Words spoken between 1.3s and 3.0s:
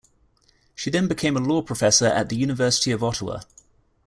a law professor at the University